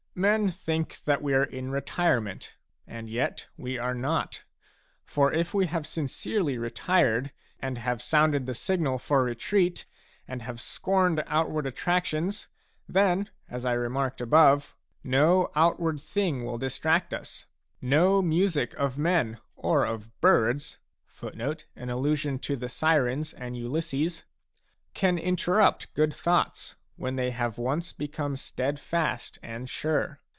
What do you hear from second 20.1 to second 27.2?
birds c can interrupt good thoughts, when